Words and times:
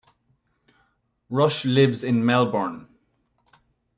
Rush 1.29 1.63
lives 1.63 2.03
in 2.03 2.25
Melbourne. 2.25 2.87